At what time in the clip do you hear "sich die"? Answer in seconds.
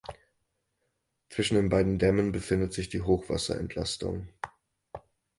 2.73-3.03